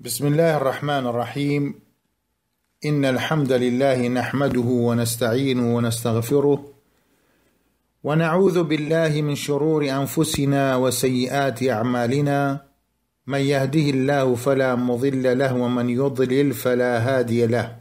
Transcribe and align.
بسم 0.00 0.26
الله 0.26 0.56
الرحمن 0.56 1.06
الرحيم 1.06 1.74
إن 2.84 3.04
الحمد 3.04 3.52
لله 3.52 4.08
نحمده 4.08 4.60
ونستعينه 4.60 5.76
ونستغفره 5.76 6.72
ونعوذ 8.04 8.62
بالله 8.62 9.22
من 9.22 9.34
شرور 9.34 9.90
أنفسنا 9.90 10.76
وسيئات 10.76 11.62
أعمالنا 11.62 12.60
من 13.26 13.38
يهده 13.38 13.80
الله 13.90 14.34
فلا 14.34 14.74
مضل 14.74 15.38
له 15.38 15.54
ومن 15.54 15.90
يضلل 15.90 16.52
فلا 16.52 16.98
هادي 17.18 17.46
له 17.46 17.76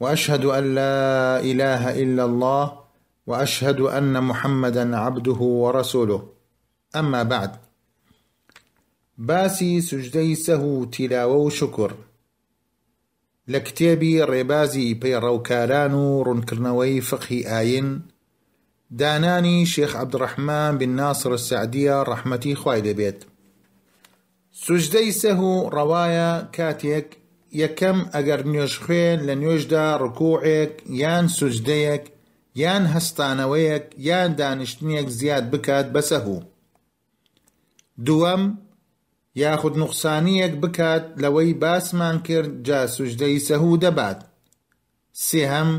وأشهد 0.00 0.44
أن 0.44 0.74
لا 0.74 1.40
إله 1.40 2.02
إلا 2.02 2.24
الله 2.24 2.72
وأشهد 3.26 3.80
أن 3.80 4.24
محمدا 4.24 4.96
عبده 4.96 5.32
ورسوله 5.40 6.28
أما 6.96 7.22
بعد 7.22 7.63
باسی 9.18 9.82
سوژدەی 9.82 10.34
سەه 10.46 10.60
و 10.70 10.86
تیلاوە 10.92 11.38
و 11.46 11.50
شکر 11.58 11.90
لە 13.52 13.58
کتێبی 13.66 14.14
ڕێبازی 14.30 14.96
پەیڕەوکاران 15.00 15.92
و 16.02 16.06
ڕوونکردنەوەی 16.26 17.00
فقی 17.08 17.46
ئاین 17.50 17.88
دانانی 18.98 19.58
شێخ 19.72 19.92
عبدڕەحمان 20.02 20.72
بن 20.80 20.90
ناصر 21.00 21.32
سعدیە 21.48 21.96
ڕەحمەتی 22.10 22.54
خوای 22.60 22.80
دەبێت 22.88 23.18
سوژدەی 24.64 25.10
سەه 25.20 25.38
و 25.50 25.54
ڕەوایە 25.74 26.30
کاتێک 26.56 27.08
یەکەم 27.62 27.98
ئەگەر 28.14 28.40
نوێژخوێن 28.50 29.18
لە 29.28 29.34
نوێژدا 29.40 29.86
ڕکوعێک 30.02 30.72
یان 31.02 31.24
سوژدەیەک 31.38 32.04
یان 32.62 32.84
هەستانەوەیەک 32.94 33.84
یان 34.08 34.30
دانیشتنیەک 34.38 35.08
زیاد 35.18 35.44
بکات 35.52 35.86
بەسەه 35.94 36.24
دووەم 38.06 38.44
یاخود 39.42 39.74
نوقسانیەک 39.80 40.52
بکات 40.64 41.04
لەوەی 41.22 41.52
باسمان 41.62 42.16
کرد 42.26 42.50
جا 42.66 42.80
سوژدەی 42.96 43.42
سەهوو 43.48 43.76
دەبات 43.84 44.20
سێهەم 45.28 45.70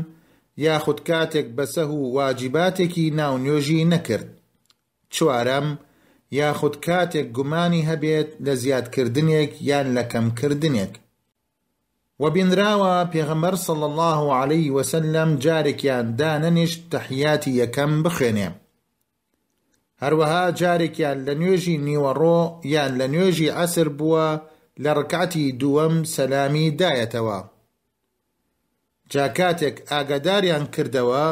یاخود 0.66 0.98
کاتێک 1.08 1.46
بەسە 1.56 1.84
و 1.92 1.96
واجیباتێکی 2.16 3.06
ناونیۆژی 3.18 3.88
نەکرد 3.92 4.28
چوارەم 5.14 5.68
یاخود 6.40 6.74
کاتێک 6.86 7.26
گومانی 7.36 7.86
هەبێت 7.90 8.28
لە 8.44 8.52
زیادکردنێک 8.62 9.52
یان 9.70 9.86
لە 9.96 10.04
کەمکردنێک 10.12 10.92
وەبینراوە 12.22 12.94
پێغەمەر 13.12 13.54
سڵ 13.66 13.80
الله 13.90 14.20
عليه 14.40 14.68
وسلم 14.76 15.30
جارێکیان 15.44 16.06
دانەنیشت 16.18 16.80
تەحیاتی 16.92 17.52
یەکەم 17.62 17.92
بخوێنێ 18.04 18.48
هەروەها 20.02 20.42
جارێکیان 20.60 21.18
لە 21.26 21.34
نوێژی 21.40 21.76
نیوەڕۆ 21.88 22.40
یان 22.74 22.92
لە 23.00 23.06
نوێژی 23.14 23.54
ئەسر 23.56 23.88
بووە 23.98 24.28
لە 24.82 24.90
ڕکاتی 24.98 25.46
دووەم 25.60 25.94
سەلامی 26.14 26.68
دایەتەوە 26.80 27.38
جاکاتێک 29.12 29.76
ئاگاداریان 29.90 30.64
کردەوە 30.74 31.26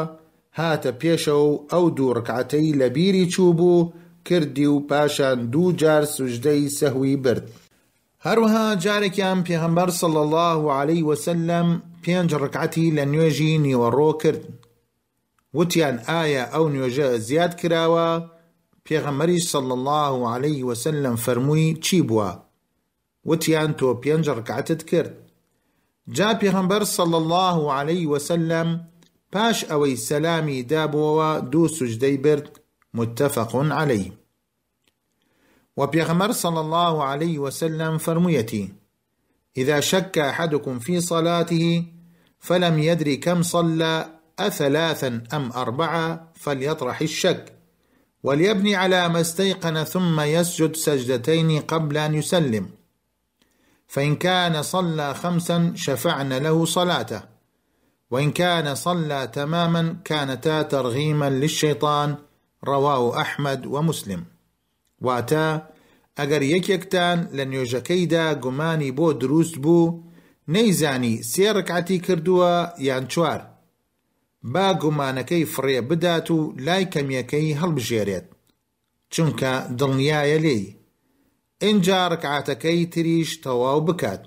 هاتە 0.59 0.91
پێشە 1.01 1.35
و 1.47 1.51
ئەو 1.71 1.85
دوو 1.97 2.13
ڕکاتەی 2.17 2.77
لە 2.79 2.87
بیری 2.95 3.25
چوو 3.33 3.51
بوو 3.59 3.91
کردی 4.27 4.67
و 4.73 4.77
پاشان 4.89 5.39
دوو 5.53 5.71
جار 5.81 6.03
سوژدەی 6.15 6.63
سەهوی 6.79 7.15
برد 7.25 7.45
هەروەها 8.25 8.65
جارێکیان 8.85 9.39
پێغەمبەر 9.47 9.89
سڵ 9.99 10.13
الله 10.23 10.61
عليه 10.79 11.03
وسلم 11.09 11.67
پێنج 12.03 12.29
ڕکعەتی 12.43 12.87
لە 12.97 13.03
نوێژی 13.13 13.53
نیوەڕۆ 13.65 14.11
کرد 14.21 14.43
وتیان 15.59 15.95
ئایا 16.09 16.43
ئەو 16.53 16.65
نوێژە 16.75 17.09
زیاد 17.27 17.51
کراوە 17.59 18.09
پیغمبری 18.89 19.39
صلی 19.39 19.71
الله 19.71 20.07
و 20.09 20.29
عليه 20.33 20.65
وسلم 20.65 21.17
چی 21.81 22.01
بوا؟ 22.01 22.45
و 23.25 23.35
تیان 23.35 23.73
تو 23.73 23.93
پینج 23.93 24.29
رکعتت 24.29 24.83
کرد 24.83 25.17
جا 26.09 26.33
پیغمبر 26.33 26.83
صلی 26.83 27.13
الله 27.13 27.53
و 27.55 27.71
عليه 27.71 28.09
وسلم 28.09 28.87
اوی 29.71 29.95
سلامی 29.95 30.63
دابو 30.63 31.19
و 31.19 31.39
دو 31.41 31.67
سجده 31.67 32.17
برد 32.17 32.59
متفق 32.93 33.55
عليه 33.55 34.11
پیغمبر 35.91 36.31
صلى 36.31 36.57
الله 36.57 37.05
عليه 37.05 37.39
وسلم 37.39 37.97
فرمویتی 37.97 38.73
إذا 39.57 39.79
شك 39.79 40.17
أحدكم 40.17 40.79
في 40.79 41.01
صلاته 41.01 41.83
فلم 42.39 42.79
يدري 42.79 43.17
كم 43.17 43.43
صلى 43.43 44.05
أثلاثا 44.39 45.23
أم 45.33 45.51
أربعة 45.51 46.31
فليطرح 46.35 47.01
الشك 47.01 47.54
وليبني 48.25 48.75
على 48.75 49.09
ما 49.09 49.21
استيقن 49.21 49.83
ثم 49.83 50.19
يسجد 50.21 50.75
سجدتين 50.75 51.59
قبل 51.59 51.97
أن 51.97 52.13
يسلم 52.15 52.69
فإن 53.87 54.15
كان 54.15 54.61
صلى 54.61 55.13
خمسا 55.13 55.73
شفعنا 55.75 56.39
له 56.39 56.65
صلاته 56.65 57.21
وإن 58.11 58.31
كان 58.31 58.75
صلى 58.75 59.29
تماما 59.33 59.97
كانتا 60.05 60.61
ترغيما 60.61 61.29
للشيطان 61.29 62.15
رواه 62.63 63.21
أحمد 63.21 63.65
ومسلم 63.65 64.25
واتا 65.01 65.69
ئەگەر 66.19 66.41
یەکێکتان 66.55 67.17
لن 67.37 67.49
نوێژەکەیدا 67.53 68.25
گومانی 68.43 68.91
بو 68.91 69.11
دروست 69.11 69.55
بو 69.59 70.03
نيزاني 70.47 71.23
سيركعتي 71.23 71.97
ڕکعتی 71.97 72.29
يانشوار 72.29 72.79
یان 72.79 73.07
چوار 73.07 73.41
با 74.53 74.65
گومانەکەی 74.81 75.43
فڕێ 75.53 75.79
بدات 75.89 76.27
و 76.31 76.39
لای 76.65 76.85
کەمیەکەی 76.93 77.57
هەڵبژێرێت 77.61 78.27
چونکە 79.13 79.51
دڵنیایە 79.79 80.37
لێی 80.45 80.65
ئینجا 81.63 82.01
ڕکعاتەکەی 82.13 82.81
تریش 82.93 83.29
تەواو 83.43 83.79
بکات 83.87 84.21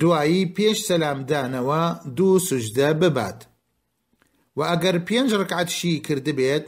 دوایی 0.00 0.44
پێش 0.56 0.78
سەلامدانەوە 0.88 1.84
دوو 2.16 2.32
سوژدە 2.48 2.88
ببات 3.02 3.40
و 4.56 4.60
ئەگەر 4.70 4.96
پێنج 5.08 5.30
ڕکعاتشی 5.40 5.94
کردبێت 6.06 6.66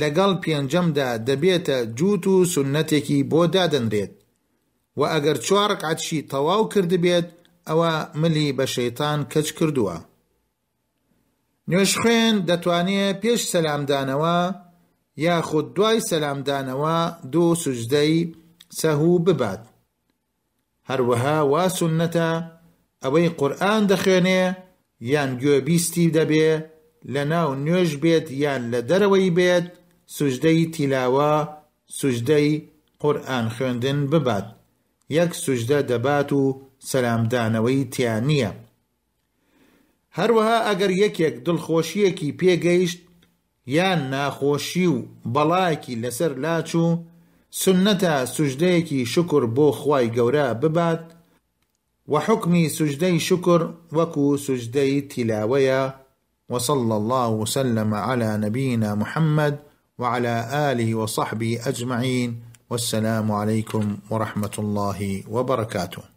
لەگەڵ 0.00 0.30
پێنجەمدا 0.42 1.10
دەبێتە 1.28 1.78
جووت 1.98 2.24
و 2.26 2.34
سنەتێکی 2.54 3.18
بۆ 3.30 3.42
دادەنرێت 3.54 4.12
و 4.98 5.00
ئەگەر 5.12 5.36
چوار 5.46 5.68
ڕکعاتشی 5.74 6.20
تەواو 6.30 6.64
کردبێت 6.72 7.28
ئەوە 7.68 7.92
ملی 8.20 8.48
بە 8.58 8.64
شەیتان 8.74 9.18
کەچ 9.32 9.48
کردووە 9.58 9.96
نوێژخێن 11.70 12.34
دەتوانێت 12.48 13.16
پێش 13.22 13.40
سەلامدانەوە 13.52 14.38
یاخود 15.24 15.66
دوای 15.76 15.98
سەلامدانەوە 16.10 16.98
دوو 17.32 17.48
سوژدەی 17.64 18.14
سەهوو 18.80 19.22
ببات 19.26 19.62
هەروەها 20.88 21.38
واسونەتە 21.52 22.30
ئەوەی 23.02 23.28
قورآن 23.38 23.82
دەخوێنێ 23.90 24.42
یان 25.12 25.30
گوێبیستی 25.42 26.12
دەبێ 26.16 26.50
لە 27.14 27.22
ناو 27.32 27.48
نوێژ 27.64 27.90
بێت 28.02 28.26
یان 28.44 28.62
لە 28.72 28.80
دەرەوەی 28.90 29.30
بێت 29.38 29.66
سوژدەی 30.16 30.60
تیلاوە 30.74 31.34
سوژدەی 31.98 32.48
قورآن 33.02 33.46
خوێندن 33.54 33.98
ببات 34.12 34.46
یەک 35.18 35.30
سوژدە 35.44 35.78
دەبات 35.90 36.28
و 36.40 36.42
سەلامدانەوەی 36.90 37.80
تیان 37.92 38.24
نییە 38.30 38.50
هەروەها 40.18 40.56
ئەگەر 40.68 40.92
یەکێک 41.02 41.34
دڵخۆشیەکی 41.46 42.34
پێگەیشت 42.40 43.00
یان 43.76 44.00
ناخۆشی 44.12 44.86
و 44.94 44.96
بەڵایەکی 45.34 45.98
لەسەر 46.02 46.32
لاچوو 46.44 46.90
سنەتە 47.60 48.14
سوژدەیەکی 48.36 49.00
شکر 49.14 49.42
بۆ 49.56 49.68
خی 49.80 50.06
گەورە 50.16 50.46
ببات 50.62 51.04
و 52.12 52.14
حکمی 52.26 52.64
سوژدەی 52.78 53.18
شکر 53.28 53.60
وەکو 53.96 54.26
سوژدەی 54.46 54.94
تیلاوەیە 55.10 55.82
وصلى 56.52 56.94
الله 57.00 57.28
وسلم 57.42 57.90
على 58.06 58.30
نبينا 58.44 58.90
محمد 59.02 59.54
وعلى 60.00 60.34
آله 60.68 60.88
وصحبه 61.00 61.50
أجمعين 61.70 62.30
والسلام 62.70 63.28
عليكم 63.40 63.84
ورحمة 64.10 64.54
الله 64.58 65.00
وبركاته 65.34 66.11